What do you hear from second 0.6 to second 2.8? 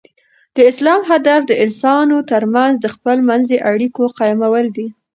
اسلام هدف د انسانانو تر منځ